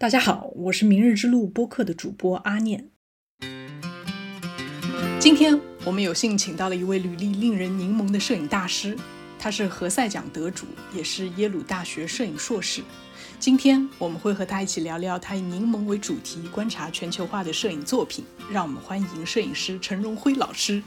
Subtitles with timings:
[0.00, 2.88] 大家好，我是明日之路播客的主播阿念。
[5.18, 8.96] 今天我们有幸请到了一位履历令人柠檬的摄影大师，
[9.38, 10.64] 他是何塞奖得主，
[10.96, 12.80] 也是耶鲁大学摄影硕士。
[13.38, 18.24] 今天我们会和他一起聊聊他以柠檬为主题观察全球化的摄影作品。
[18.50, 20.82] 让我们欢迎摄影师陈荣辉老师。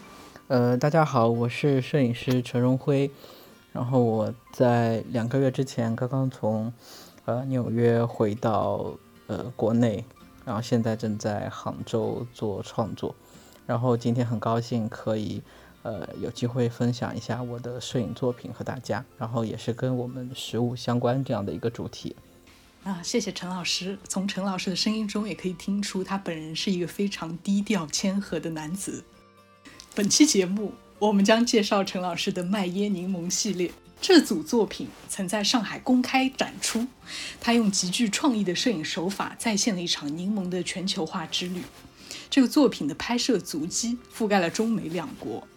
[0.47, 3.11] 呃，大家好，我是摄影师陈荣辉。
[3.73, 6.73] 然后我在两个月之前刚刚从
[7.25, 10.03] 呃纽约回到呃国内，
[10.45, 13.15] 然后现在正在杭州做创作。
[13.65, 15.41] 然后今天很高兴可以
[15.83, 22.15] 呃有机会分享一下我的摄影作品和大家，然后也是跟我们食物相关这样的一个主题。
[22.83, 23.97] 啊，谢谢陈老师。
[24.09, 29.01] 从陈老师的声音中也可以听出，他本人是一个非常低调谦和的男子。
[29.95, 33.71] 本期节目，我们将介绍陈老师的麦耶柠檬系列。
[34.03, 36.85] 这组作品曾在上海公开展出。
[37.39, 41.63] 他用极具创意的摄影手法，再现了一场柠檬的全球化之旅。
[42.29, 45.47] 这个作品的拍摄足迹覆盖了中美两国。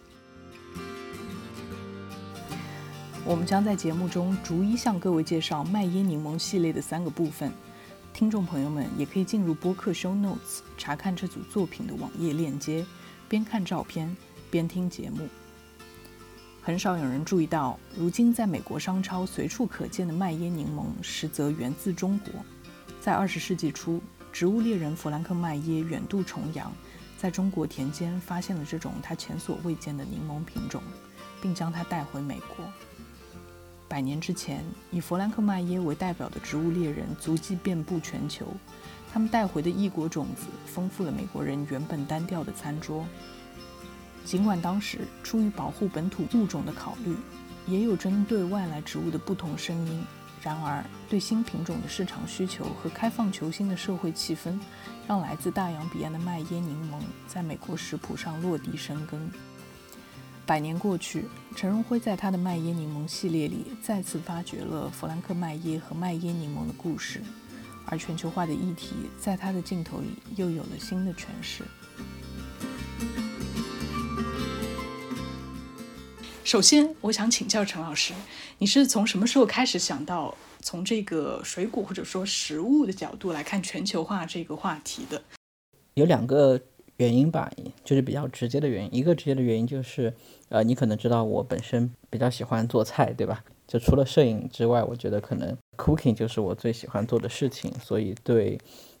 [3.25, 7.51] 我们将在节目中逐一向各位介绍麦耶柠檬系列的三个部分。
[8.13, 12.85] 听众朋友们也可以进入播客 show notes 查看这组作品的网页链接，
[13.27, 14.15] 边看照片
[14.49, 15.27] 边听节目。
[16.67, 22.29] 很少有人注意到，如今在美国商超随处可见的麦耶柠檬，实则源自中国。
[22.99, 24.01] 在二十世纪初，
[24.33, 26.69] 植物猎人弗兰克·麦耶远渡重洋，
[27.17, 30.83] 在中国田间发现了这种他前所未见的柠檬品种，
[31.41, 32.65] 并将它带回美国。
[33.87, 38.45] 百年之前，以弗兰克·麦耶为代表的植物猎人足迹遍布全球，
[39.13, 43.05] 他们带回的异国种子丰富了美国人原本单调的餐桌。
[44.27, 47.15] 尽管当时出于保护本土物种的考虑，
[47.65, 50.03] 也有针对外来植物的不同声音，
[50.43, 54.59] 然而对新品种的市场需求和开放求新的社会气氛，
[55.07, 59.31] 让来自大洋彼岸的麦耶柠檬在美国食谱上落地生根。
[60.45, 61.23] 百年过去，
[61.55, 67.21] 陈荣辉在他的麦耶柠檬系列里再次发掘了弗兰克·麦耶和麦耶柠檬的故事，
[67.85, 71.63] 而全球化的议题在他的镜头里又有了新的诠释。
[76.47, 78.13] 首先，我想请教陈老师，
[78.59, 85.21] 你是从什么时候开始想到从这个水果或者说食物的角度来看全球化这个话题的？
[85.95, 86.57] 有两个。
[86.95, 87.51] 原因吧，
[87.83, 88.89] 就是比较直接的原因。
[88.91, 90.11] 一个直接的原因就是，
[90.49, 93.43] 呃，你可能知道我本身比较喜欢做菜，对吧？
[93.67, 98.57] 就除了摄影之外，我觉得可能 cooking 就是我最喜欢做的事情，所以对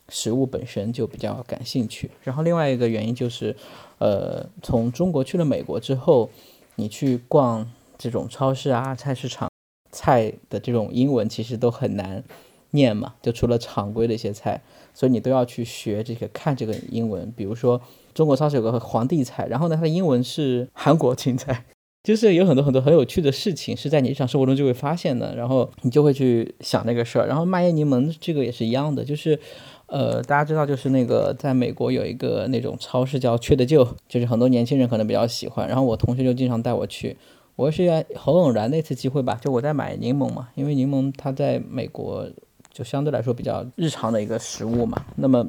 [0.09, 2.11] 食物本身就比较感兴趣。
[2.21, 3.55] 然后另外一个原因就是，
[3.97, 6.29] 呃，从中国去了美国之后，
[6.77, 9.49] 你去逛这种超市啊、菜市场，
[9.91, 12.23] 菜的这种英文其实都很难
[12.71, 14.61] 念嘛，就除了常规的一些菜。
[14.93, 17.79] 所以你都要去学这个看这个英文，比如说
[18.15, 21.65] 中国超市有个皇帝菜，然后呢它的英文是韩国青菜，
[22.03, 27.27] 就是有很多很多很有趣的事情是在你日常生活中就会发现的，然后你就会去想那个事儿。
[27.27, 29.39] 然后麦耶柠檬这个也是一样的，就是
[29.87, 37.17] 呃大家知道就是那个在美国有一个那种超市叫缺德舅，就是很多年轻人可能比较喜欢，然后我同学就经常带我去，
[37.55, 42.29] 我是很偶然那次机会吧，就我在买柠檬嘛，因为柠檬它在美国。
[42.69, 45.03] 就相对来说比较日常的一个食物嘛。
[45.15, 45.43] 那么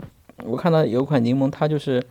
[0.47, 2.03] 我看到有款柠檬，它就是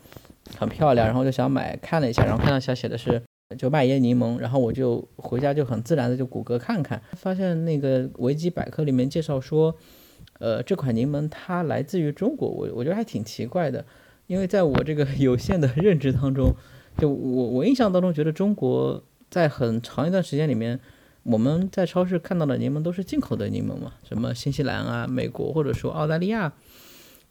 [0.59, 3.19] 很漂亮，然后就想买，看了一下，然后看到下写的是
[3.57, 9.73] 就麦耶柠檬，然后我就回家就很自然的就谷歌看看，发现那个维基百科里面介绍说，
[10.39, 13.85] 呃，这款柠檬它来自于中国，我我觉得还挺奇怪的，
[14.27, 16.53] 因为在我这个 有限的认知当中，
[16.97, 20.79] 就我我印象当中觉得中国在很长一段时间里面。
[21.29, 23.91] 我们在超市看到的柠檬都是进口的柠檬嘛？
[24.07, 26.53] 什么新西兰啊、美国或者说澳大利亚，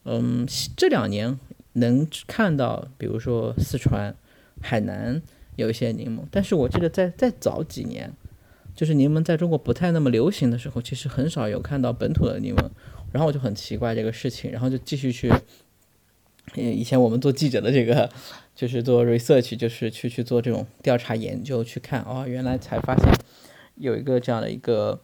[0.04, 0.46] 嗯，
[0.76, 1.40] 这两年
[1.72, 4.14] 能看到，比如说四川、
[4.60, 5.22] 海南
[5.54, 8.12] 有一些柠檬，但是我记得在再早几年，
[8.74, 12.68] 就是柠檬在中国不太那么流行的时候，其实很少有看到本土的柠檬，
[13.16, 15.32] 然后我就很奇怪这个事情，然后就继续去，
[16.54, 18.10] 以前我们做记者的这个
[18.54, 23.10] 就是做 research，就是去去做这种调查研究去看，哦，原来才发现。
[23.76, 25.00] 有一个这样的一个，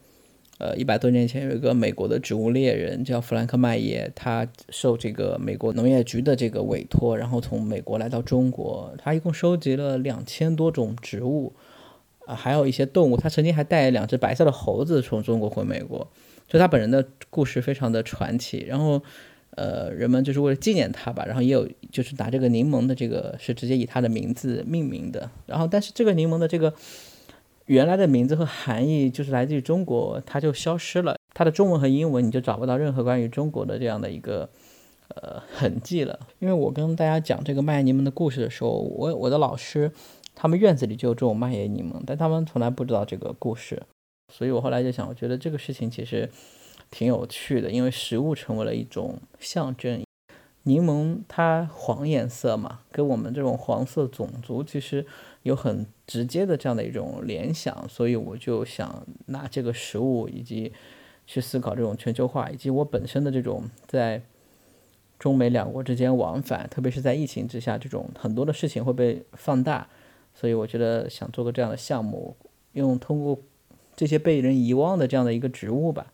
[0.59, 11.53] 呃，一百多年前有一个美国的植物猎人叫弗兰克·麦耶，他受这个美国农业局的这个委托，然后从美国来到中国，他一共收集了两千多种植物，
[12.27, 13.17] 啊，还有一些动物。
[13.17, 16.07] 他曾经还带两只白色的猴子从中国回美国，
[16.47, 18.65] 就他本人的故事非常的传奇。
[18.67, 19.01] 然后，
[19.51, 25.29] 呃，人们就是为了纪念他吧，然后也有就是拿这个柠檬的这个是直接以他的名字命名的。
[25.45, 26.73] 然后，但是这个柠檬的这个。
[27.67, 31.15] 原来的名字和含义就是来自于中国，它就消失了。
[31.33, 34.49] 它的中文和英文你就找不到任何关于中国的这样的一个
[35.15, 36.19] 呃痕迹了。
[36.39, 39.89] 因为我跟大家讲这个麦叶柠檬的故事的时候，我我的老师
[40.35, 43.81] 他们院子里就有这种麦叶柠檬，但他们从来不知道这个故事。
[44.35, 46.27] 所以我后来就想，我觉得这个事情其实
[46.89, 50.01] 挺有趣的，因为食物成为了一种象征。
[50.63, 55.05] 柠檬它黄颜色嘛，跟我们这种黄色种族其实
[55.43, 60.73] 有很直接的这样的一种联想，所以我就想拿这个食物以及
[61.27, 64.19] 去思考这种全球化，以及我本身的这种在
[65.19, 69.87] 中美两国之间往返，特别是在疫情之下，这种很多的事情会被放大，
[70.33, 72.35] 所以我觉得想做个这样的项目，
[72.71, 73.37] 用通过
[73.95, 76.07] 这些被人遗忘的这样的一个植物吧，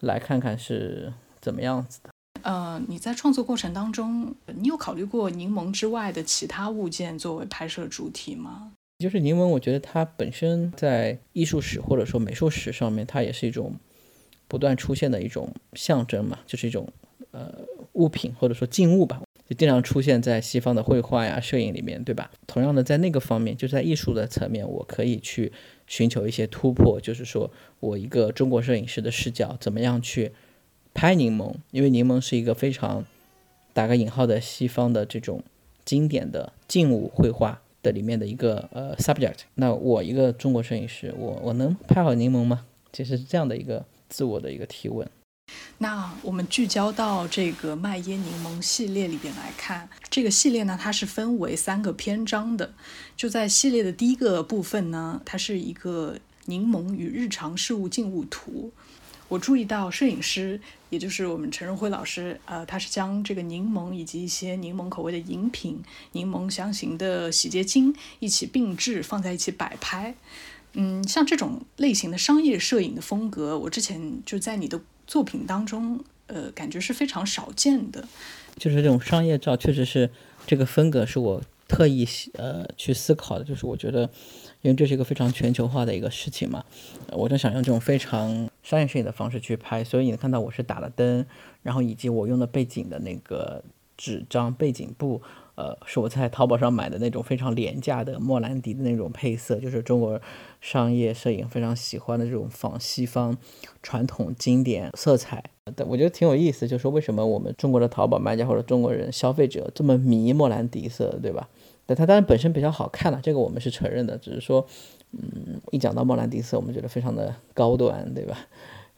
[0.00, 2.10] 来看看是怎么样子的。
[2.42, 8.72] 呃，你在创作过程当中，你有考虑过柠檬之外的其他物件作为拍摄主体吗？
[8.98, 13.74] 就是柠檬，我觉得它本身在艺术史或者说美术史上面，它也是一种
[14.48, 16.88] 不断出现的一种象征嘛，就是一种
[17.30, 17.52] 呃
[17.92, 22.30] 物品或者说静物吧，就经常出现在西方的绘画呀、摄影里面，对吧？
[22.46, 25.52] 同样的，在那个方面，就在艺术的层面，我可以去
[25.92, 27.50] 寻求一些突破，就是说
[27.80, 30.32] 我一个中国摄影师的视角，怎么样去。
[30.94, 33.04] 拍柠檬，因为柠檬是一个非常
[33.74, 35.42] 打个引号的西方的这种
[35.84, 39.40] 经典的静物绘画的里面的一个呃 subject。
[39.56, 42.64] 那我一个中国摄影师，我我能拍好柠檬吗？
[42.90, 45.06] 其实是这样的一个自我的一个提问。
[45.78, 52.72] 那我们聚焦到这个麦耶柠檬系列里边来看，这个系列呢，它是分为三个篇章的。
[53.16, 58.72] 就在系列的第一个部分呢，它是一个柠檬与日常事物静物图。
[59.26, 60.60] 我注意到摄影师，
[60.90, 70.14] 也就是我们陈荣辉老师，呃，他是将这个柠檬以及一些柠檬口味的饮品、柠檬香型的洗洁精一起并置放在一起摆拍。
[70.74, 78.04] 嗯，像这种类型的商业摄影的风格，我之前就在你的作品当中，呃，感觉是非常少见的。
[78.56, 80.10] 就是这种商业照，确实是
[80.46, 84.10] 这个风格是我特意呃去思考的，就是我觉得。
[84.62, 86.64] 因为这是一个非常全球化的一个事情嘛，
[87.08, 91.26] 我就想用这种非常商业摄影的方式去拍，所以你能看到我是打了灯，
[91.64, 93.64] 然后以及我用的背景的那个
[93.96, 95.20] 纸张背景布，
[95.62, 100.20] 呃，是我在淘宝上买的那种非常廉价的莫兰迪的那种配色，就是中国
[100.60, 103.38] 商业摄影非常喜欢的这种仿西方
[103.80, 105.44] 传统经典色彩。
[105.76, 111.48] 但我觉得挺有意思，就是说为什么我们中国的淘宝卖家或者中国人消费者这么迷莫兰迪色，对吧？
[111.86, 114.18] 但它当然本身比较好看了，这个我们是承认的。
[114.18, 114.66] 只是说，
[115.12, 118.36] 嗯，一讲到莫兰迪色，我们觉得非常的高端，对吧？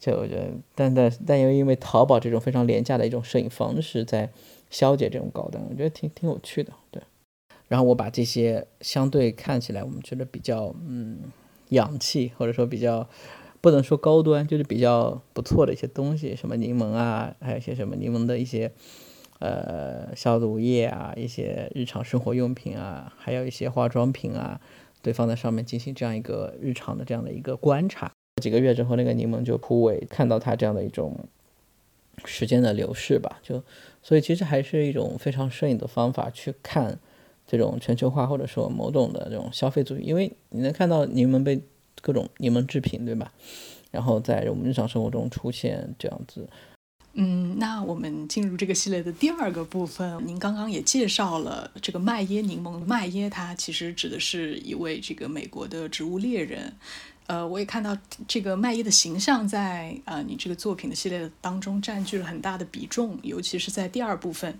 [0.00, 4.30] 就我觉得，但但但又因为淘宝这种非常廉价的一种摄影方式，在
[4.70, 7.02] 消解这种高端，我觉得挺挺有趣的，对。
[7.68, 11.18] 然后我把这些相对看起来我们觉得比较嗯
[11.70, 13.08] 洋气，或者说比较
[13.60, 18.72] 不能说高端，就是比较不错的一些东西，什么柠檬啊，还有一些什么柠檬的一些。
[19.40, 24.58] 呃，消毒液啊，一些日常生活用品啊，还有一些化妆品啊，
[25.02, 28.10] 对，放在上面进行这样一个日常的这样的一个观察。
[28.40, 31.26] 几个月之后，那个柠檬就枯萎，看到它这样的一种
[32.24, 33.40] 时间的流逝吧。
[33.42, 33.62] 就，
[34.04, 36.98] 所以其实还是一种非常摄影的方法去看
[37.46, 41.60] 这种全球化或者说某种的这种消费主义，因为你能看到柠檬被
[42.02, 43.32] 各种柠檬制品，对吧？
[43.90, 46.46] 然后在我们日常生活中出现这样子。
[47.14, 50.20] 嗯，那我们进入这个系列的第二个部分。
[50.26, 56.72] 您刚刚也介绍了这个麦耶柠檬，麦耶它其实指的是一位这个美国的植物猎人。
[57.26, 57.96] 呃，我也看到
[58.28, 64.58] 这个麦耶的形象在呃你这个作品的系列当中占据了很大的比重，尤其是在第二部分。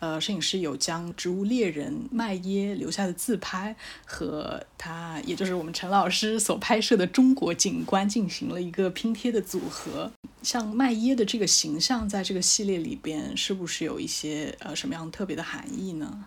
[0.00, 3.76] 呃，摄影师有将植物猎人麦耶留下的自拍
[4.06, 10.10] 和他，也就是我们陈老师所拍摄的中国景观进行了一个拼贴的组合。
[10.42, 16.24] 像麦耶的这个形象，在这个系列里边，是不是有一些呃什么样特别的含义呢？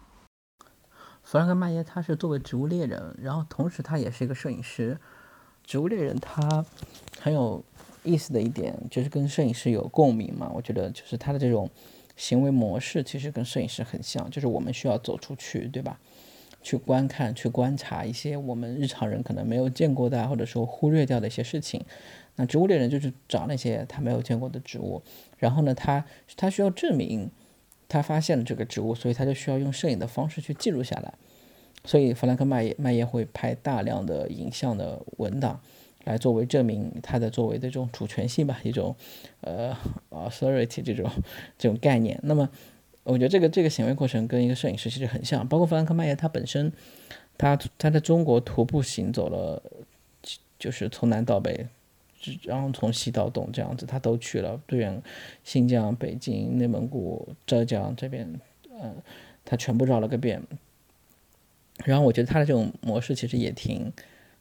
[1.23, 4.99] 弗兰克麦耶他是作为植物猎人，然后同时他也是一个摄影师。
[5.63, 6.65] 植物猎人他
[7.19, 7.63] 很有
[8.03, 11.69] 意思的一点就是跟摄影师有共鸣嘛，我觉得就是他的这种。
[12.15, 15.99] 行为模式其实跟摄影师很像，就是我们需要走出去，对吧？
[16.61, 21.83] 去观看、去观察一些我们日常人可能没有见过的，或者说忽略掉的一些事情。
[22.35, 25.01] 那植物猎人就是找那些他没有见过的植物，
[25.39, 26.05] 然后呢，他
[26.37, 27.31] 他需要证明
[27.89, 31.15] 他发现了这个植物，所以他就需要用摄影的方式去记录下来。
[31.83, 35.59] 所以弗兰克麦耶麦耶会拍大量的影像的文档。
[36.05, 38.93] 来作为证明他的作为的这种主权性吧，一种
[39.39, 39.73] 呃
[40.09, 41.09] authority 这种
[41.57, 42.19] 这种概念。
[42.23, 42.49] 那么，
[43.03, 45.47] 我觉得这个这个行为过程跟一个摄影师其实很像。
[45.47, 46.73] 包括弗兰克麦耶他本身，
[47.37, 49.63] 他他在中国徒步行走了
[50.59, 51.65] 就是从南到北，
[52.41, 55.01] 然后从西到东这样子，他都去了，对远
[55.45, 58.27] 新疆、北京、内蒙古、浙江这边，
[58.77, 58.93] 呃，
[59.45, 60.41] 他全部绕了个遍。
[61.85, 63.91] 然后我觉得他的这种模式其实也挺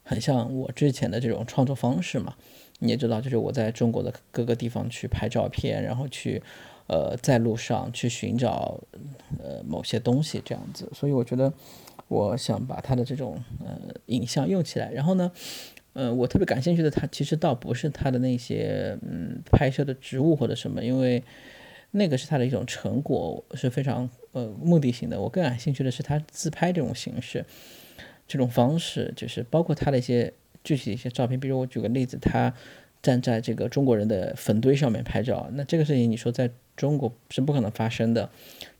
[0.03, 2.35] 很像我之前的这种创作方式嘛。
[2.79, 6.41] 你也知道，就是我在中国的各个地方去拍照片，然后去
[6.87, 8.77] 呃在路上去寻找
[9.41, 10.89] 呃某些东西这样子。
[10.93, 11.53] 所以我觉得
[12.09, 14.91] 我想把他的这种呃影像用起来。
[14.91, 15.31] 然后呢，
[15.93, 21.23] 呃，我特别感兴趣的他其实倒不是他的那些嗯拍摄的植物或者什么，因为
[21.93, 25.19] 那个是他的一种成果，是非常呃目的性的。
[25.19, 27.45] 我更感兴趣的是他自拍这种形式，
[28.27, 30.33] 这种方式，就是包括他的一些。
[30.63, 32.53] 具体的一些照片，比如我举个例子，他
[33.03, 38.27] 站在这个中国人的坟堆上面拍照，那这个事情你说在中国是不可能发生的。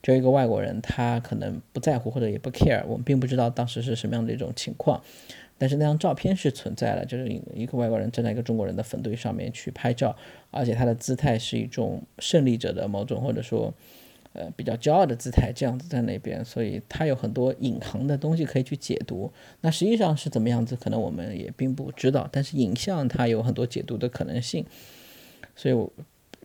[0.02, 5.04] 就一个外国人，他可能不在乎或者也不 care，我们并不知道当时是什么样的一种情况。
[5.58, 10.16] 但是那张照片是存在了，就是一个外国人站在一个中国人的坟堆上面去拍照，
[10.50, 13.74] 而且他的姿态是一种胜利者的某种或者说。
[14.34, 19.32] 呃，比较骄傲的姿态，这样子在那边，所以它有很多隐藏的东西可以去解读。
[19.62, 22.28] 那实际上是怎么样子，可能我们也并不知道。
[22.32, 24.66] 但是影像它有很多解读的可能性，
[25.56, 25.94] 所以我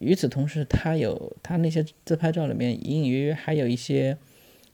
[0.01, 4.19] 与此同时，它有它那些自拍照里面隐隐约约还有一些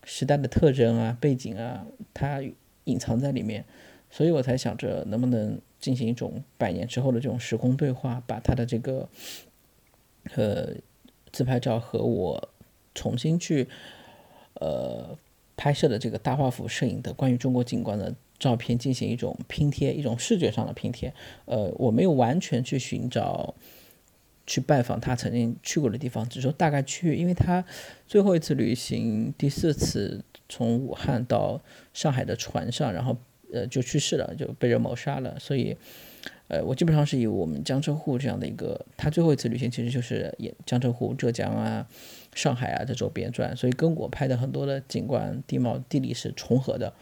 [0.03, 2.43] 时代的特征啊、背景啊，它
[2.83, 3.65] 隐藏在里面，
[4.11, 9.09] 所以我才想着能不能进行一种百年之后的这种时空对话，把它的这个
[10.35, 10.71] 呃
[11.31, 12.49] 自拍照和我。
[12.95, 13.67] 重新去，
[14.55, 15.17] 呃，
[15.57, 21.13] 拍摄的这个大画幅摄影的关于中国景观的照片进行一种拼贴，一种视觉上的拼贴。
[21.45, 23.55] 呃，我没有完全去寻找，
[24.47, 27.65] 去拜访他曾经去过的地方，只是说大概去，因为他
[28.07, 31.61] 最后一次旅行第四次从武汉到
[31.93, 33.17] 上海的船上，然后
[33.53, 35.77] 呃就去世了，就被人谋杀了，所以。
[36.47, 40.33] 呃，我基本上是以我们江浙沪这样的一个，他最后一次旅行其实就是
[40.67, 41.87] 江浙沪、浙江啊、
[42.35, 46.93] 上海啊这周边转，所以跟我拍的很多的景观、地貌、地理是重合的，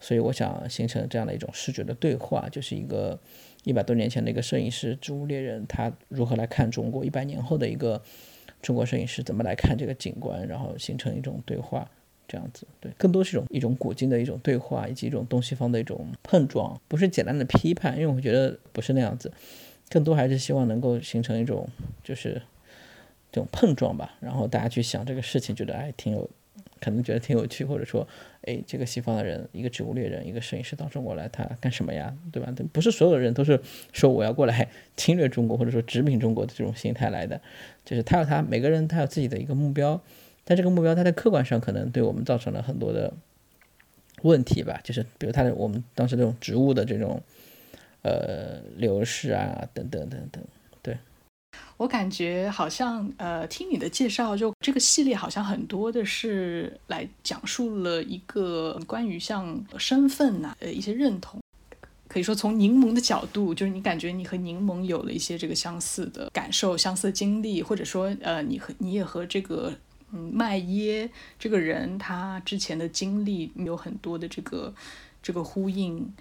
[0.00, 3.18] 所以我想形成这样的一种视觉的对话，就是一个
[3.64, 8.02] 一百多年前的一个摄影师植物猎人，他如何来看中国，一百年后的一个
[8.60, 11.90] 中国摄影师怎么来看这个景观，然后形成一种对话。
[12.28, 19.30] 这样子，对，更多是一种一种古今的一种对话，以及一种东西方的一种碰撞，不是简单的批判，因为我觉得不是那样子，
[19.90, 21.68] 更多还是希望能够形成一种
[22.02, 22.40] 就是
[23.32, 26.30] 这种碰撞吧，然后大家去想这个事情，觉得哎挺有，
[26.80, 28.06] 可能觉得挺有趣，或者说
[28.42, 32.52] 哎这个西方的人，一个植物猎人，一个摄影师到中国来，他干什么呀，对吧？
[32.72, 33.58] 不是所有的人都是
[33.92, 37.40] 说我要过来侵略中国，或者说殖民中国的这种心态来的，
[37.84, 40.00] 就是他有他每个人他有自己的一个目标。
[40.44, 43.14] 但这个目标，他在客观上可能对我们造成了很多的
[44.22, 47.22] 问题吧，就是比如他的我们当时这种植物的这种
[48.02, 50.42] 呃流逝啊，等等等等。
[51.76, 61.40] 我感觉好像呃，听你的介绍，就这个系列好像很多的是来讲述了一个关于像身份呐，呃一些认同，
[62.08, 69.72] 可以说从柠檬的角度，就是你感觉你和柠檬有了一些这个相似的感受、相似的经历，或者说呃，你和你也和这个。
[70.14, 74.70] 嗯，麦耶这个人，他之前的经历有很多的这个
[75.22, 76.12] 这个呼应。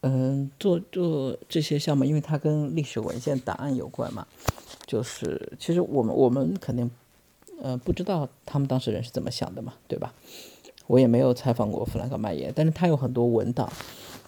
[0.00, 4.26] 嗯，做做这些项目，因为它跟历史文献档案有关嘛，
[4.86, 6.90] 就是其实我们我们肯定
[7.60, 10.14] 呃不知道他们当事人是怎么想的嘛，对吧？
[10.86, 13.70] 我也没有采访过弗兰克麦耶，但是他有很多文档。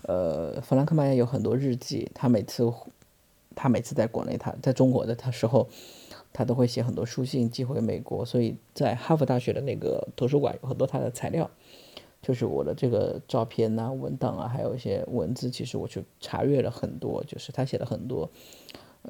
[0.03, 2.73] 呃，弗兰克麦耶有很多日记，他每次
[3.55, 5.69] 他每次在国内，他在中国的他时候。
[6.31, 11.51] 他都会写很多书信寄回美国，所以在哈佛大学的那个图书馆有很多他的材料，
[12.23, 18.31] 就是我的这个照片呐、文档啊，还有一些文字，其实我去查阅了很多，就是他写了很多。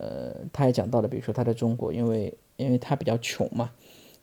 [0.01, 3.71] 呃，他也讲到了，比如说他在中国，因为因为他比较穷嘛，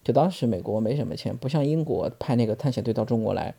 [0.04, 3.54] 就当时美国没什么钱，不像英国派那个探险队到中国来，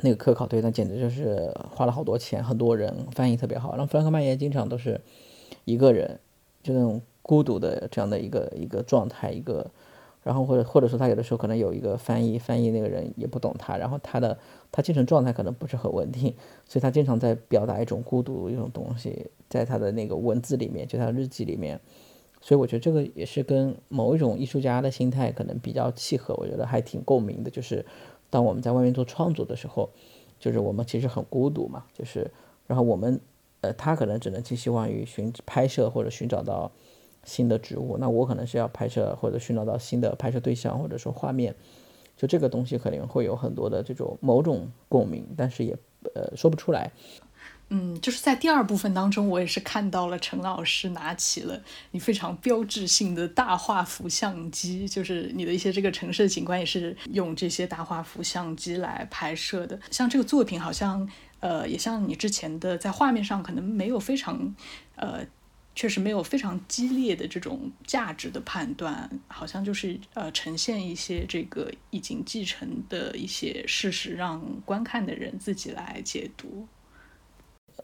[0.00, 5.00] 那个科考队那简直就是花了好多钱，很多人翻译特别好，然后弗兰克曼也经常都是
[5.64, 6.18] 一个人，
[6.62, 7.02] 就那种。
[7.24, 9.70] 孤独的这样的一个一个状态，一个，
[10.22, 14.38] 然后或者或者说他有的时候可能有一个翻译，翻译那个人也不懂他，然后他的
[14.70, 16.32] 他精神状态可能不是很稳定，
[16.64, 21.80] 所以他经常在表达一种孤独一种东西，在他的那个文字里面，就他的日记里面，
[22.40, 27.84] 所以我觉得这个也是跟某一种艺术家的心态可能比较契合，我觉得还挺共鸣的，就是
[28.30, 29.90] 当我们在外面做创作的时候，
[30.38, 32.30] 就是我们其实很孤独嘛，就是
[32.68, 33.20] 然后我们
[33.62, 36.70] 呃他可能只能寄希望于寻拍摄或者寻找到。
[37.24, 41.54] 新的植物，那我可能是要拍摄或者寻找到新的拍摄对象，或者说画面，
[42.16, 45.76] 就这个东西可能会有很多的这种某种共鸣，但是也
[46.14, 46.90] 呃说不出来。
[47.68, 51.58] 嗯，就是在第二部分当中，我也是看到了陈老师拿起了
[51.92, 59.78] 你非常标志性的大画幅相机，就是你的一些这个城市的景观也是用这些大画幅相机来拍摄的。
[59.90, 61.08] 像这个作品，好像
[61.40, 64.54] 呃，也像你之前的在画面上可能没有非常
[64.96, 65.24] 呃。
[65.74, 76.66] 确实没有非常激烈的这种价值的判断，好像就是呃呈现一些这个已经继承的一些事实，让观看的人自己来解读。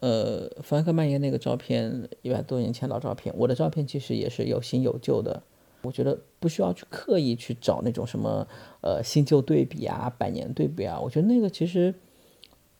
[0.00, 5.42] 呃，弗兰克·曼耶那个照片，一百多年前老照片，我的照片其实也是有新有旧的。
[5.82, 8.46] 我觉得不需要去刻意去找那种什么
[8.82, 10.98] 呃新旧对比啊、百年对比啊。
[11.00, 11.94] 我觉得那个其实，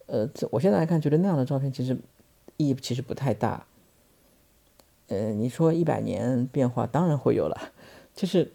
[0.06, 1.96] 呃，我现在来看，觉得那样的照片其实
[2.56, 3.67] 意义其实不太大。
[5.08, 7.72] 呃，你说一百年变化当然会有了，
[8.14, 8.50] 就是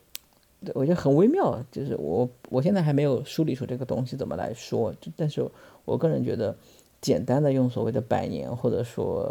[0.74, 1.64] 我觉得很微妙。
[1.72, 5.44] 就是我我现在还没有梳理出这个东西怎么来说，就但是
[5.84, 6.56] 我个人觉得，
[7.02, 9.28] 简单的用所谓的百年或者说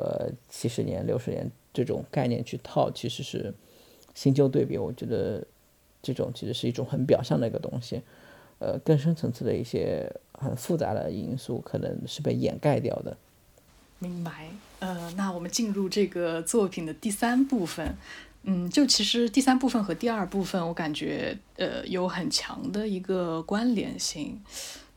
[0.48, 3.54] 七十年、六十年这种概念去套，其实是
[4.14, 4.76] 新旧对比。
[4.76, 5.42] 我觉得
[6.02, 8.02] 这种其实是一种很表象的一个东西，
[8.58, 13.16] 呃，更深层次的一些很复杂的因素可能是被掩盖掉的。
[14.02, 14.48] 明白。
[14.80, 17.96] 呃，那我们进入这个作品的第三部分。
[18.42, 24.42] 嗯，就其实第三部分和第二部分，我感觉呃有很强的一个关联性。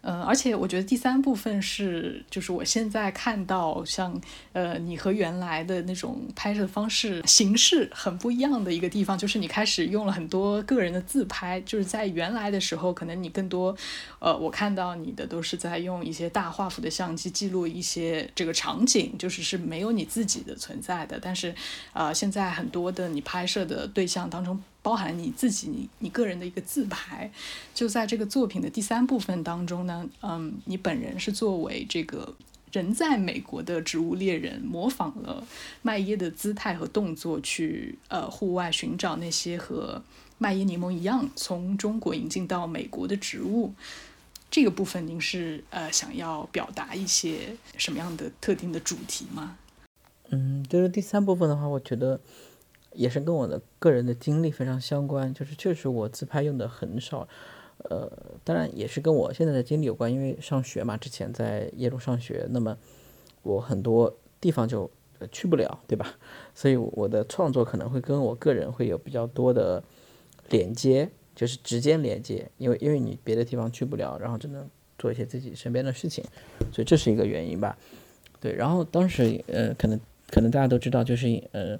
[0.07, 4.21] 嗯，而且我觉得第三部分是，就是我现在看到像
[4.53, 13.75] 呃你和原来的那种拍摄方式形式很不一样的一个地方，就是你开始用了很多个人的自拍，就是在原来的时候，可能你更多，
[14.19, 21.19] 呃，我看到你的都是在用一些大画幅的相机记录一些这个场景，就是是没有你自己的存在的。
[21.19, 21.55] 但是，
[21.93, 24.61] 呃，现在很多的你拍摄的对象当中。
[24.85, 27.31] 包含你自己，你你个人的一个自拍，
[27.73, 32.35] 就在这个作品的第三部分当中呢，嗯，你本人是作为这个
[32.71, 35.43] 人在美国的植物猎人，模仿了
[35.81, 40.03] 麦耶的姿态和动作去呃户外寻找那些和
[40.37, 43.73] 麦耶柠檬一样从中国引进到美国的植物。
[44.51, 49.57] 这个部分您是呃想要表达一些什么样的特定的主题吗？
[50.29, 52.21] 嗯，就是第三部分的话，我觉得。
[52.95, 57.27] 也是跟我的个人的经历非常相关，就是确实我自拍用的很少，
[57.89, 58.11] 呃，
[58.43, 62.77] 当然也是跟我现在的经历有关，因为上学嘛，之前在耶鲁上学，那么
[63.43, 64.89] 我很多地方就
[65.31, 66.17] 去不了，对吧？
[66.53, 69.83] 所以我的创作可能会跟我个人会有比较多的
[70.49, 76.23] 连接，就是直接连接，因为因为你别的地方去不了，然后只能做一些自己身边的事情，
[76.71, 77.77] 所以这是一个原因吧。
[78.39, 81.77] 对，然后当时呃，可能可能大家都知道，就是呃。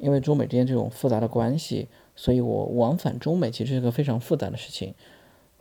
[0.00, 1.86] 因为中美之间这种复杂的关系，
[2.16, 4.94] 所以我往返中美其实是个非常复杂的事情。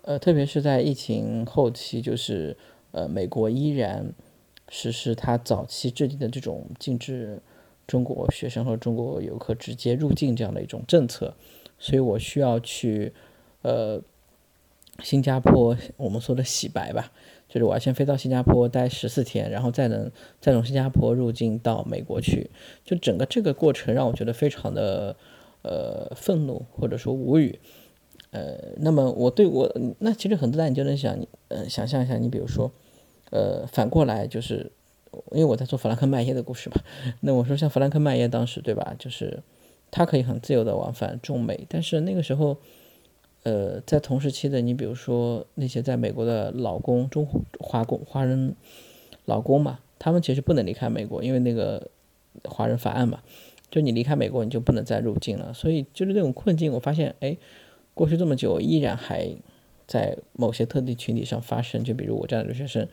[0.03, 2.55] 呃，特别是在疫情后期，就是
[2.91, 4.13] 呃，美国依然
[4.69, 7.41] 实施它早期制定的这种禁止
[7.85, 11.35] 中国学生和中国游客直接入境这样的一种政策，
[11.77, 13.13] 所以我需要去
[13.61, 14.01] 呃
[15.03, 17.11] 新加坡，我们说的洗白吧。
[17.49, 20.09] 就是我要先飞到新加坡待十四天，然后再能
[20.39, 22.49] 再从新加坡入境到美国去。
[22.85, 25.15] 就整个这个过程让我觉得非常的
[25.63, 27.59] 呃愤怒或者说无语。
[28.29, 32.71] 呃，那么我对我那其实很多大你就能想，呃，想象一下，你比如说，
[33.31, 34.71] 呃，反过来就是，
[35.31, 36.75] 因为我在做弗兰克麦耶的故事嘛，
[37.21, 39.41] 那我说像弗兰克麦耶当时对吧，就是
[39.89, 42.55] 他可以很自由的往返中美，但是那个时候。
[43.43, 47.25] 呃，在同时期的你，比如说那些在美国的老公、中
[47.59, 48.53] 华工、华人
[49.25, 51.89] 老公嘛，他们其实不能离开美国，因为那个
[52.43, 53.21] 华人法案嘛，
[53.71, 55.53] 就你离开美国，你就不能再入境了。
[55.53, 57.37] 所以就是那种困境，我发现，哎，
[57.93, 59.33] 过去这么久，依然还
[59.87, 61.83] 在某些特定群体上发生。
[61.83, 62.87] 就比如我这样的留学生，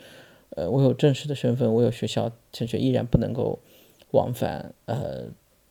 [0.50, 3.58] 呃，我有正式的身份，我有学校，但却依然不能够
[4.12, 5.24] 往返，呃。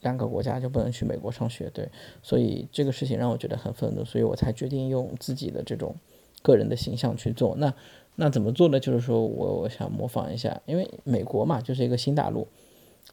[0.06, 1.90] 两个国家就不能去美国上学，对，
[2.22, 5.96] 所以这个事情让我觉得很愤怒，所以我才决定用自己的这种
[6.44, 7.56] 个人的形象去做。
[7.58, 7.74] 那
[8.16, 8.80] 那怎么做呢？
[8.80, 12.48] 就是说我我想模仿一下，因为美国嘛就是一个新大陆，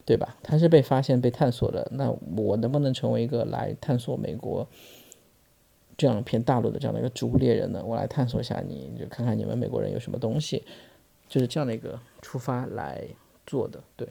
[0.05, 0.37] 对吧？
[0.42, 1.90] 它是被发现、被探索的。
[1.92, 4.68] 那我能不能成为一个来探索美国
[5.96, 7.83] 这样一片大陆的这样的一个植物猎人呢？
[7.83, 10.62] 我来探索一下，你就看看你们美国人有什么东西，
[11.26, 13.02] 就是这样的一个出发来
[13.46, 14.07] 做的，对。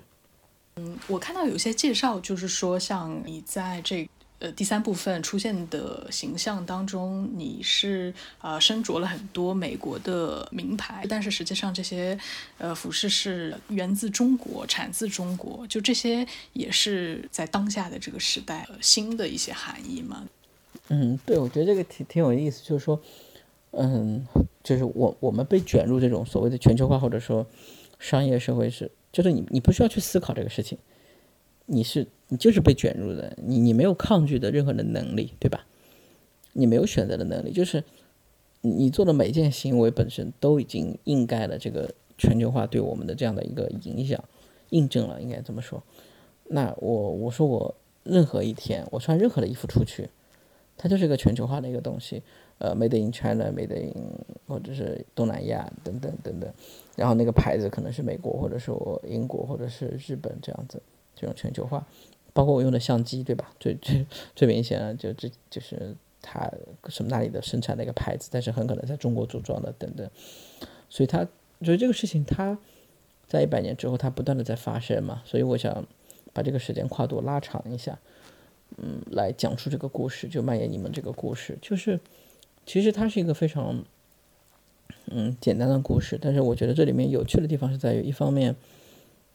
[0.83, 12.17] 嗯，我看到有些介绍，就是说，像你在这呃第三部分出现的形象当中，你是呃身着了很多美国的名牌，但是实际上这些
[12.57, 20.23] 呃服饰是源自中国，产自中国，就这些也是在当下的这个时代新的一些含义嘛？
[20.87, 22.99] 嗯，对，我觉得这个挺挺有意思，就是说，
[23.71, 24.25] 嗯，
[24.63, 27.45] 就是我我们被卷入这种所谓的全球化或者说
[27.99, 28.89] 商业社会是。
[29.11, 30.77] 就是你你不需要去思考这个事情，
[31.65, 35.65] 你是你就是被卷入的，你你没有抗拒的任何的能力，对吧？
[36.53, 37.83] 你没有选择的能力，就是
[38.61, 44.23] 你做的每件行为本身都已经应盖了这个全球化对我们的这样的一个影响，
[44.69, 45.81] 印证了应该这么说。
[46.49, 50.09] 那我我说我任何一天我穿任何的衣服出去，
[50.77, 52.21] 它就是一个全球化的一个东西。
[52.57, 53.93] 呃，Made in China，Made in
[54.51, 56.53] 或者是东南亚等等等等，
[56.97, 60.81] 然后那个牌子可能是美国，或者说英国，或者是日本这样子，
[61.15, 61.87] 这种全球化，
[62.33, 63.51] 包括我用的相机，对吧？
[63.59, 66.51] 最最最明显的就这就是它
[66.89, 70.09] 什么那里的生产的一个牌子，但是很可能在中国组装的等等，
[70.89, 71.25] 所以它
[71.63, 72.57] 所以这个事情它
[73.27, 75.85] 在一百年之后它不断的在发生嘛，所以我想
[76.33, 77.97] 把这个时间跨度拉长一下，
[78.77, 81.99] 嗯，来讲述这个故事，就蔓延你们这个故事，就是。
[82.63, 83.83] 其实它是一个非常，
[85.13, 88.55] 嗯，简单的故事，但是我觉得这里面有趣的地方是在于，一方面，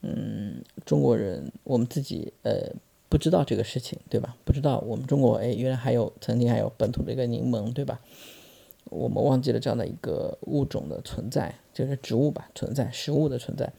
[0.03, 2.73] 嗯，中国人我们自己呃
[3.09, 4.37] 不知道这个事情，对吧？
[4.45, 8.01] 不知道我们中国哎，原来还有曾经还有本土的一个柠檬，对吧？
[8.91, 13.73] 我们忘记了这样的一个物种的存在，就是植物吧存在，食物的存在。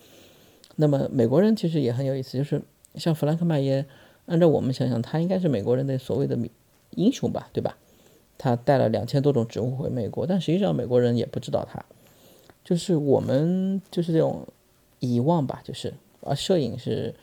[0.76, 2.62] 那么美国人其实也很有意思，就是
[2.96, 3.86] 像弗兰克麦耶，
[4.26, 6.38] 按照我们想想，他应该是美国人的所谓的
[6.92, 7.78] 英雄吧，对吧？
[8.38, 11.84] 他带了两千多种植物回美国，但实际上美国人也不知道他，
[12.64, 14.48] 就是我们就是这种
[15.00, 17.16] 遗忘吧，就是啊，摄影是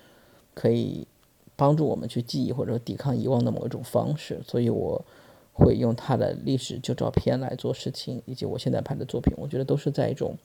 [0.55, 1.07] 可以
[1.55, 5.05] 帮助我们去记忆或者抵抗遗忘的某一种方式，所以我
[5.53, 10.37] 会用他的历史旧照片来做事情，以及我现在拍的作品，我觉得都是在一种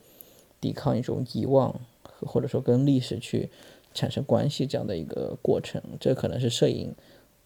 [0.62, 1.74] 抵抗一种遗忘，
[2.22, 3.50] 或者说跟历史去
[3.96, 6.94] 产生关系这样的一个过程，这可能是摄影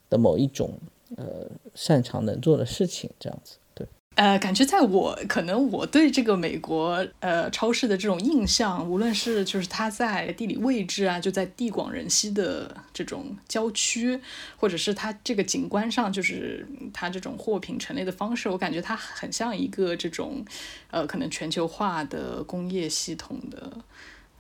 [0.10, 0.72] 的某一种。
[1.18, 3.88] 呃，擅长能做的事情，这样子，对。
[4.16, 14.20] 呃，感觉在我可能我对这个美国呃超市的这种印象，无论是就是它在地理位置啊，就在地广人稀的这种郊区，
[14.56, 20.46] 或者是它这个景观上，就是它这种货品陈列的方式，我感觉它很像一个这种
[20.92, 23.72] 呃可能全球化的工业系统的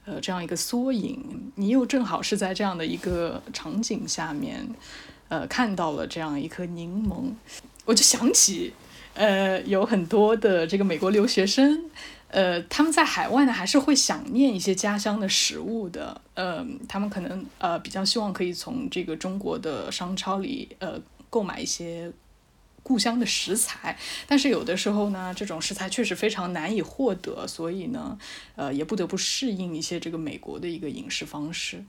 [0.05, 1.51] 呃这样一个缩影。
[1.55, 4.67] 你又正好是在这样的一个场景下面。
[5.33, 7.33] 呃，看到了这样一颗柠檬，
[7.85, 8.71] 我就想起，
[9.15, 11.89] 呃，有很多的这个美国留学生，
[12.27, 22.11] 呃，他们在海外呢，还是会想念一些家乡的食物的，呃，他们可能呃比较希望可以从这个中国的商超里呃购买一些
[22.83, 28.15] 故乡的食材，但是有的时候呢，这种食材确实非常难以获得，所以呢，
[28.55, 31.83] 呃，也不得不适应一些这个美国的一个饮食方式，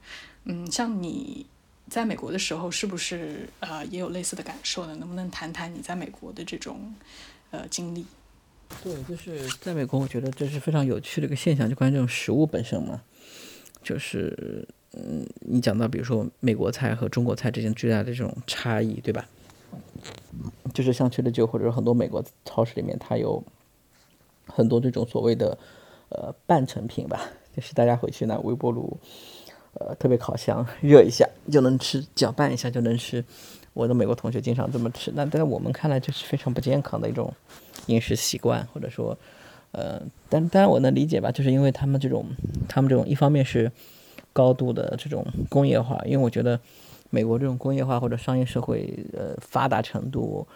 [0.44, 1.44] 嗯，像你。
[1.88, 4.94] 在美国的时候，是不是呃也有类似的感受呢？
[4.96, 6.94] 能不能谈谈你在美国的这种
[7.50, 8.04] 呃经历？
[8.82, 13.02] 对，就是在美国，我觉得这是非常有趣的一个现象，就关于这种食物本身嘛。
[13.82, 19.28] 就是嗯，你讲到比如说美国菜和中国菜之间巨大的这种差异，对吧？
[20.72, 23.44] 就是像去的酒或者很多美国超市里面，它有
[24.46, 25.56] 很多这种所谓的
[26.08, 28.98] 呃半成品吧，就是大家回去拿微波炉。
[29.74, 33.24] 呃，特别烤箱热一下就能吃，搅拌一下就能吃。
[33.72, 37.32] 我的美国同学经常这么吃，那在我们看来就是非常不健康的一种
[37.86, 39.18] 饮食习惯，或者说，
[39.72, 42.24] 呃，但当然我能理解吧，就是因为他们这种，
[42.68, 43.70] 他们这种一方面是
[44.32, 46.58] 高度的这种工业化，因为我觉得
[47.10, 50.46] 美国这种工业化或者商业社会，呃，发达程度，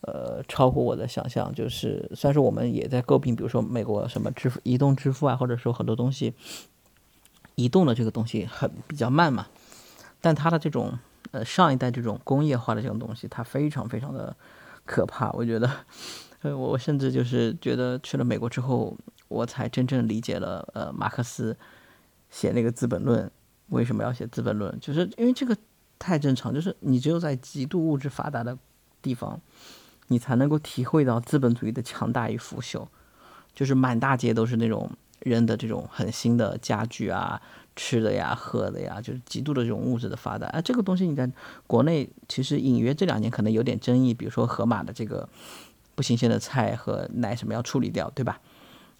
[0.00, 1.54] 呃，超乎我的想象。
[1.54, 6.34] 就是虽然说我们也在诟病，比如说美国什么支付、移动支付啊，或者说很多东西。
[7.58, 9.48] 移动的这个东西很比较慢嘛，
[10.20, 10.96] 但它的这种
[11.32, 14.36] 呃上一代这种工业化的这种东西，它非常非常的
[14.84, 15.32] 可怕。
[15.32, 15.68] 我觉得，
[16.42, 21.56] 呃，我甚至就是觉得去了美国之后，我才真正理解了呃马克思
[22.30, 23.26] 写那个《资本论》
[23.70, 25.56] 为什么要写《资本论》，就是因为这个
[25.98, 28.56] 太正常，就是你只有在极度物质发达的
[29.02, 29.40] 地方，
[30.06, 32.86] 你才能够体会到资本主义的强大与腐朽，
[33.52, 34.88] 就是满大街都是那种。
[35.20, 37.40] 人的这种很新的家具啊、
[37.76, 40.46] 吃的呀、喝的呀，就是极度的这种物质的发达。
[40.48, 41.30] 啊，这个东西你在
[41.66, 45.28] 国内其实隐约这两年可能有点争议，比如说盒马的这个
[45.94, 48.40] 不新鲜的菜和奶什么要处理掉，对吧？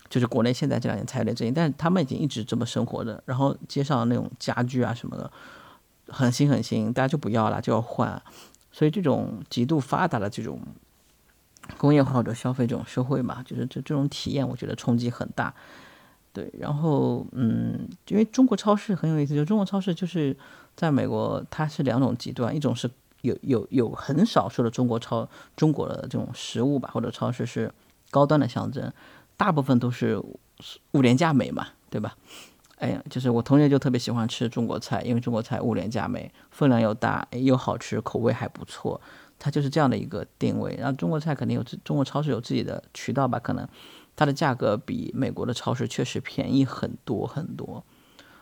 [0.09, 3.23] 就是国内现在这两年才有点争议，但是他们已经一直这么生活的。
[3.27, 5.31] 然后街上那种家具啊什么的，
[6.09, 8.21] 很新很新，大家就不要了，就要换。
[8.73, 10.61] 所以这种极度发达的这种
[11.77, 15.53] 工业化或者消费这种社会嘛，就是这这种体验，我觉得冲击很大。
[16.39, 20.37] 对，然后嗯，因为中国超市很有意思，就中国超市就是
[20.77, 22.89] 在美国，它是两种极端，一种是
[23.23, 27.73] 有有有很少数的中国超中国的这种食物吧，或者超市是
[28.13, 28.93] 高端的象征，
[29.37, 30.17] 大部分都是
[30.93, 32.17] 物廉价美嘛，对吧？
[32.77, 39.01] 哎呀，就是我同学就特别喜欢吃中国菜，因为中国菜物廉价美，分量又大，又好吃，口味还不错。
[39.41, 40.77] 它就是这样的一个定位。
[40.77, 43.67] 然后中国菜肯定有中国超市有自己的渠道吧，可能
[44.19, 47.85] 它的价格比美国的超市确实便宜很多很多。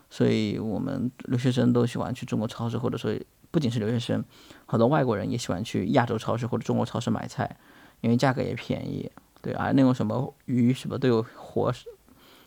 [0.08, 3.14] 所以我们留学生都喜欢去中国超市，或者说
[3.50, 4.24] 不仅是留学生，
[4.64, 7.58] 很多外国人也喜欢去亚洲超市或者中国超市买菜，
[8.00, 9.10] 因为价格也便宜。
[9.42, 11.70] 对啊，那种什么鱼什么都有活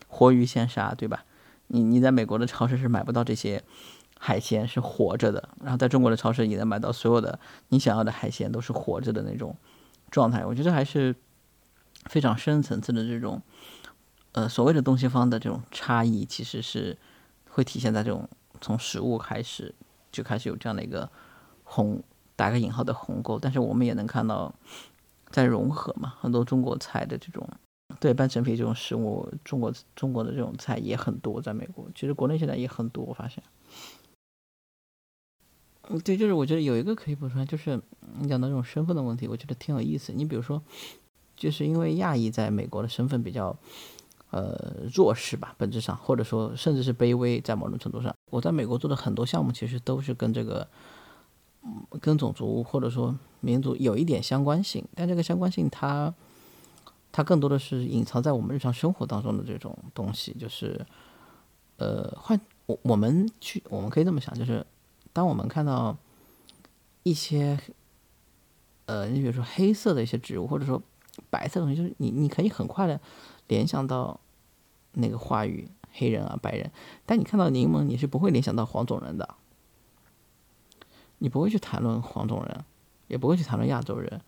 [0.08, 1.24] 活鱼现杀，对吧？
[1.68, 3.62] 你你在美国的超市是买不到这些
[4.18, 9.56] 海鲜是活着的，然后在中国的超市也能买到所有的你想要的海鲜都是活着的那种
[10.10, 10.44] 状态。
[10.44, 11.16] 我觉得还是
[12.06, 13.42] 非常深层次的这种
[14.32, 16.98] 呃所谓的东西方的这种差异，其实是
[17.50, 18.30] 会体现在这种
[18.62, 19.74] 从食物开始
[20.12, 21.10] 就开始有这样的一个
[21.64, 22.04] 鸿
[22.36, 24.54] 打个引号的鸿沟，但是我们也能看到
[25.30, 27.50] 在融合嘛，很多中国菜的这种。
[28.00, 33.04] 对半成品这种食物，中国中国的这种菜也很多，在美国，其实国内现在也很多。
[33.04, 33.44] 我发现，
[35.90, 37.82] 嗯，对，就是我觉得有一个可以补充，就是
[38.20, 40.14] 你讲到这种身份的问题，我觉得挺有意思。
[40.14, 40.62] 你比如说，
[41.40, 43.58] 就是因为亚裔在美国的身份比较
[44.30, 50.68] 呃弱势吧，本质上，或者说甚至是卑微，在某种程度上，我在美国做的很多项目其实都是跟这个
[52.00, 56.14] 跟种族或者说民族有一点相关性，但这个相关性它。
[57.12, 60.86] 它更多的是隐藏在我们日常生活当中的这种东西，就是，
[61.78, 64.64] 呃，换我我们去，我们可以这么想，就是
[65.12, 65.98] 当我们看到
[67.02, 67.60] 一些，
[68.86, 70.80] 呃，你比如说黑色的一些植物，或者说
[71.30, 73.00] 白色东西，就是你你可以很快的
[73.48, 74.20] 联想到
[74.94, 76.72] 那个话语黑人啊白人，
[77.06, 79.36] 但你看到柠檬，你是不会联想到黄种人的，
[81.18, 82.64] 你不会去谈论黄种人，
[83.08, 84.22] 也不会去谈论亚洲人。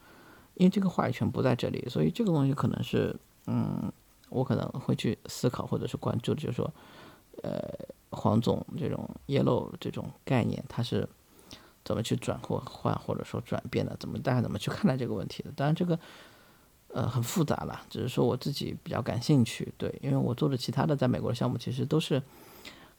[0.55, 3.15] 因为这个话语权不在这里，所以这个东西可能是，
[3.47, 3.91] 嗯，
[4.29, 6.71] 我可能会去思考或者是关注，就是说，
[7.41, 7.73] 呃，
[8.11, 11.07] 黄种这种 yellow 这种概念，它是
[11.83, 13.95] 怎么去转或换或者说转变的？
[13.97, 15.51] 怎么大家怎么去看待这个问题的？
[15.55, 15.97] 当然这个，
[16.93, 22.21] 呃，很复杂了，只是说我自己比较感兴趣，对，因为我做的其他的在美国的项目其实都是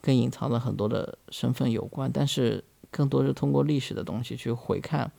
[0.01, 5.11] 跟隐藏了很多的身份有关，但是更多是通过历史的东西去回看。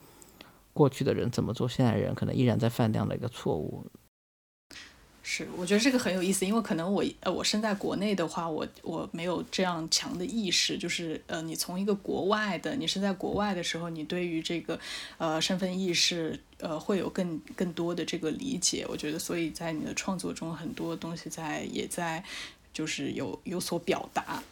[0.72, 3.86] 过去的人怎么做，现在人可能依然在犯这样的一个错误。
[5.26, 14.78] 是，我觉得这个很有意思，因为可能我呃，我身在国内的话，我我没有这样强的意识，就是呃，你从一个国外的，你是在国外的时候，你对于这个
[15.16, 18.84] 呃身份意识呃会有更更多的这个理解。
[18.86, 22.22] 我觉得，所以在你的创作中，很多东西在也在
[22.74, 24.42] 就是有有所表达。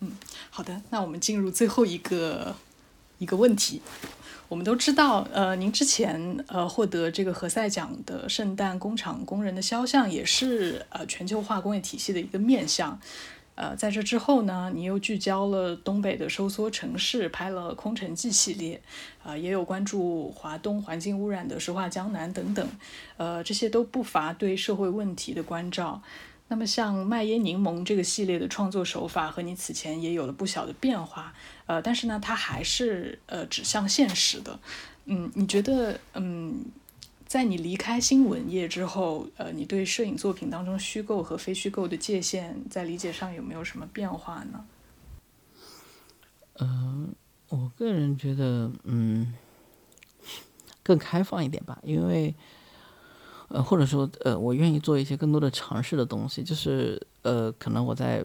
[0.00, 0.10] 嗯，
[0.50, 2.56] 好的，那我们进入最后一个
[3.18, 3.80] 一个问题。
[4.48, 12.98] 我们都知道，呃，您之前呃获得这个何塞奖的圣诞工厂工人的肖像，也是呃全球化工业体系的一个面向。
[13.56, 18.80] 呃，在这之后呢，你又聚焦了东北的收缩城市，拍了《空城计》系列，
[19.22, 22.66] 啊，也有关注华东环境污染的《石化江南》等等，
[23.16, 26.00] 呃，这些都不乏对社会问题的关照。
[26.50, 31.34] 那么像麦耶柠檬这个系列的创作手法和你此前也有了不小的变化，
[31.66, 34.58] 呃，但是呢，它还是呃指向现实的，
[35.04, 36.64] 嗯，你觉得，嗯，
[37.26, 44.64] 在你离开新闻业之后，呃，你对摄影作品当中虚构和非虚构的界限在理解上有没有什么变化呢？
[46.60, 47.14] 嗯，
[47.50, 49.34] 我个人觉得，嗯，
[50.82, 52.34] 更开放一点吧，因为。
[53.48, 58.22] 呃，或者说，呃，我愿意做一些更多的尝试的东西，就是，呃，可能我在，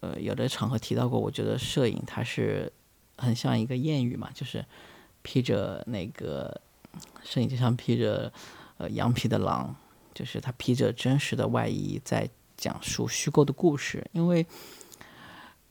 [0.00, 2.70] 呃，有的场合提到过，我觉得摄影它是
[3.16, 4.62] 很像一个谚语嘛，就是
[5.22, 6.60] 披着那个
[7.24, 8.30] 摄影机上披着
[8.76, 9.74] 呃羊皮的狼，
[10.12, 14.44] 就是他披着真实的外衣在讲述虚构的故事，因为，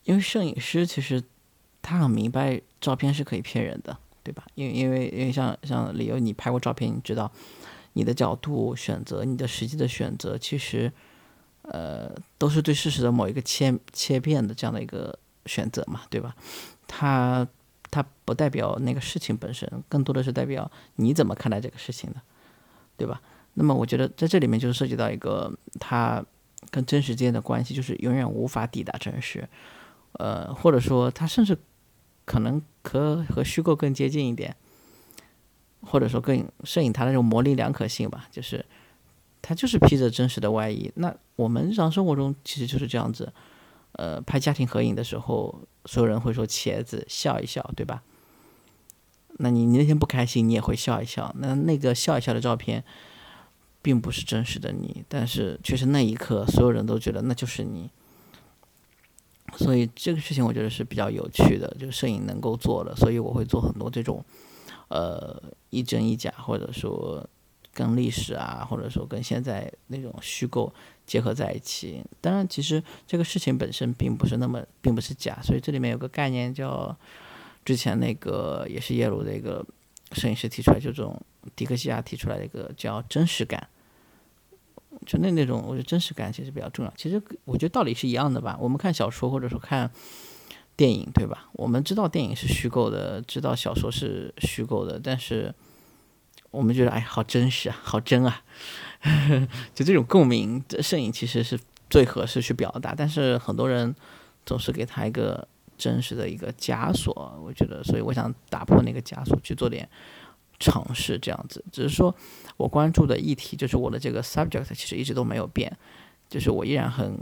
[0.03, 1.23] 因为摄影师其实
[1.83, 4.43] 他很明白照片是可以骗人的，对吧？
[4.55, 7.31] 因为因为因为像像李由，你拍过照片，你知道。
[7.93, 10.91] 你的角度选择，你的实际的选择，其实，
[11.63, 16.35] 呃，都是对事实的某一个切切片的这样的一个选择嘛，对吧？
[16.87, 17.47] 它
[17.91, 22.21] 它不代表那个事情本身，更多的是代表你怎么看待这个事情的，
[22.95, 23.21] 对吧？
[23.55, 26.23] 那么我觉得在这里面就涉及到一个它
[26.69, 29.49] 跟真实之间的关系，就是永远无法抵达真实，
[30.13, 31.57] 呃，或者说它甚至
[32.25, 34.55] 可能可和虚构更接近一点。
[35.81, 38.65] 或者说更摄影它的这种模棱两可性吧，就是
[39.41, 40.91] 它就是披着真实的外衣。
[40.95, 43.31] 那我们日常生活中其实就是这样子，
[43.93, 48.03] 呃，拍家庭合影的时候，所有人会说茄子笑一笑，对吧？
[49.41, 51.33] 那你你那天不开心，你也会笑一笑。
[51.37, 52.83] 那那个笑一笑的照片，
[53.81, 57.89] 并不是真实的你，但是却是那一刻所有人都觉得那就是你。
[59.55, 64.23] 所以这个事情我觉得是比较有趣的，就是摄影能够做的，所以我会做很多这种，
[64.89, 67.27] 呃，一真一假，或者说
[67.73, 70.73] 跟历史啊，或者说跟现在那种虚构
[71.05, 72.03] 结合在一起。
[72.19, 76.95] 当然，其实这个事情本身并不是那么，并不是假，所以这里面有个概念叫，
[77.63, 79.65] 之前那个也是耶鲁的一个
[80.11, 81.19] 摄影师提出来，就这种
[81.55, 83.69] 迪克西亚提出来的一个叫真实感。
[85.05, 86.91] 就那那种，我觉得真实感其实比较重要。
[86.97, 88.57] 其实我觉得道理是一样的吧。
[88.59, 89.89] 我们看小说或者说看
[90.79, 91.49] 电影，对吧？
[91.51, 95.53] 我们知道电影是虚构的，知道小说是虚构的，但是
[96.51, 98.41] 我们觉得哎，好真实啊，好真啊，
[99.75, 102.95] 就这种共鸣，摄影其实是最合适去表达。
[102.95, 103.93] 但是很多人
[104.45, 105.45] 总是给他一个
[105.77, 109.89] 真实的一个枷锁，我觉得，所以我想打破那个枷锁，去做点。
[110.61, 112.13] 尝试这样子，只是说
[112.57, 115.77] 我关注的议题就是我的这个 subject 其实一直都没有变，
[116.29, 117.17] 就是我依然很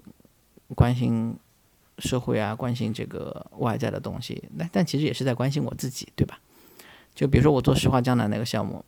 [0.76, 1.38] 关心
[1.99, 4.43] 社会啊，关心这个外在的东西。
[4.55, 6.39] 那但其实也是在关心我自己，对吧？
[7.13, 8.83] 就比如说我做石化江南那个项目，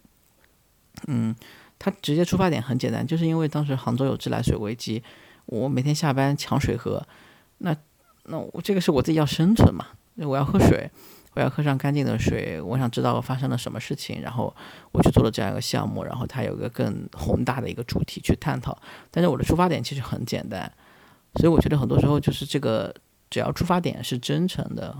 [1.08, 1.36] 嗯，
[1.78, 5.04] 它直接出发点很简单，就是因为当时杭州有自来水危机，
[5.46, 7.06] 我每天下班抢水喝，
[7.60, 7.76] 那
[8.26, 10.90] 那我这个是我自己要生存嘛，我要喝水。
[11.36, 14.54] 我要喝上干净的水，我想知道发生了什么事情，然后
[14.92, 18.76] 我去做了这样一个项目，然后它有个更宏大的一个主题去探讨。
[19.12, 20.70] 但是我的出发点其实很简单，
[21.36, 22.94] 所以我觉得很多时候就是这个，
[23.30, 24.96] 只要出发点是真诚的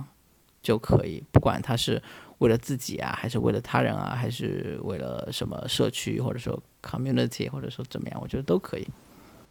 [0.62, 2.02] 就可以，不管他是
[2.38, 8.88] 为了自己啊，还是为了他人啊，还是为了什么社区或者说 community 或者说怎么样，我觉得都可以。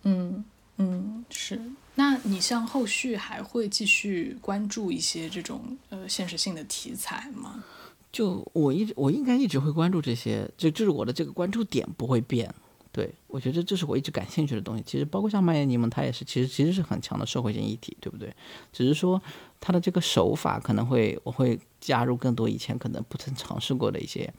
[0.04, 0.44] 嗯
[0.76, 1.60] 嗯，是。
[1.96, 7.64] 那你像后续还会继续关注一些这种呃现实性的题材吗？
[8.12, 12.54] 就我一直我应该一直会关注这些，就就是我的这个关注点不会变。
[12.98, 14.82] 对我觉得这是我一直感兴趣的东西。
[14.84, 18.34] 其实包括像麦耶尼蒙，他也是其实其实是很强的社会性议题，对不对？
[18.72, 19.22] 只是说
[19.60, 24.32] 他的这个手法可能会我会加入更多以前可能不曾尝试过的一些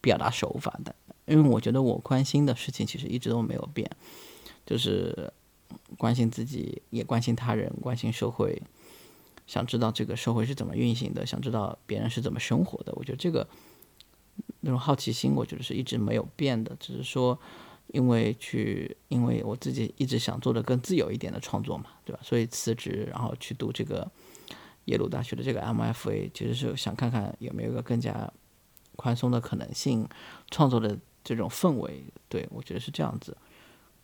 [0.00, 0.94] 表达手法的，
[1.26, 3.90] 因为我觉得我关心的事情其实一直都没有变，
[4.64, 5.32] 就是。
[5.98, 8.62] 关心自己，也关心他人，关心社会，
[9.48, 12.92] 想知道这个社会是怎么运行的，想知道别人是怎么生活的。
[12.94, 13.46] 我觉得这个
[14.60, 16.74] 那种好奇心，我觉得是一直没有变的。
[16.78, 17.38] 只是说，
[17.96, 22.20] 因为去，因为我自己一直想做的更自由一点的创作嘛，对吧？
[22.22, 24.06] 所以辞职，然后去读这个
[24.84, 28.30] 耶鲁大学的这个 MFA，其实是想看看有没有一个更加
[28.96, 30.06] 宽松的可能性，
[30.50, 32.04] 创作的这种氛围。
[32.28, 33.34] 对我觉得是这样子。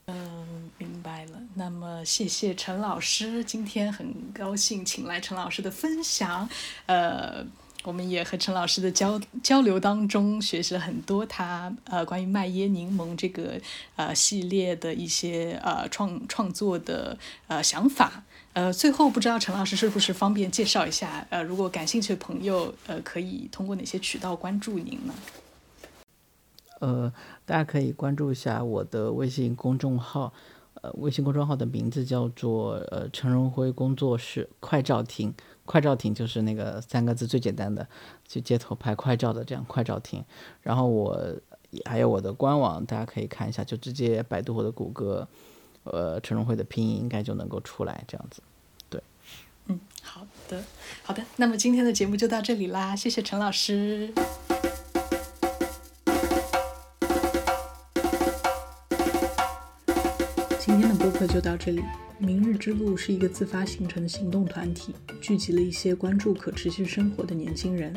[0.07, 1.39] 嗯，明白了。
[1.55, 6.49] 那么，谢谢陈老师，今天很高兴请来陈老师的分享。
[6.87, 7.45] 呃，
[7.83, 13.61] 我们也和陈老师的交交流当中学习了很多他呃关于麦耶柠檬这个
[13.97, 17.19] 呃系列的一些呃创创作的
[17.49, 18.23] 呃想法。
[18.53, 21.27] 呃，最后不知道陈老师是不是方便介绍一下？
[21.31, 25.15] 呃，如果感兴趣的朋友呃可以通过哪些渠道关注您呢？
[26.81, 27.13] 呃，
[27.47, 30.35] 大家可以关注一下我的微信公众号，
[30.83, 35.33] 呃，微信公众号的名字叫做呃陈荣辉工作室快照亭，
[35.65, 37.87] 快照亭就是那个三个字最简单的，
[38.29, 40.25] 去街头拍快照的这样快照亭。
[40.61, 41.37] 然后我
[41.85, 45.27] 还有我的官网，大家可以看一下，就直接百度或者谷歌，
[45.85, 48.43] 呃，陈荣辉的拼音应该就能够出来这样子。
[48.91, 49.01] 对，
[49.67, 50.65] 嗯，好的，
[51.05, 54.13] 好的，那么今天的节目就到这里啦，谢谢陈老师。
[61.27, 61.83] 就到这里。
[62.19, 67.93] 明日之路是一个自发形成的行动团体，聚集了一些关注可持续生活的年轻人。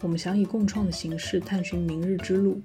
[0.00, 2.60] 我们想以共创的形式探寻明日之路。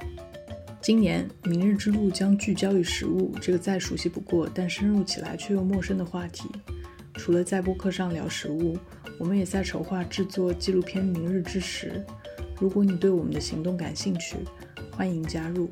[0.81, 6.49] 今年，明日之路将聚焦于食物这个再熟悉不过，但深入起来却又陌生的话题。
[7.15, 8.77] 除了在播客上聊食物，
[9.17, 12.05] 我们也在筹划制作纪录片《明日之食》。
[12.59, 14.37] 如果你对我们的行动感兴趣，
[14.91, 15.69] 欢迎加入。